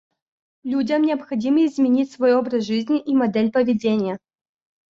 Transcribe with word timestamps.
Людям 0.63 1.03
необходимо 1.03 1.63
изменить 1.67 2.11
свой 2.11 2.33
образ 2.35 2.63
жизни 2.63 2.99
и 2.99 3.13
модель 3.13 3.51
поведения. 3.51 4.17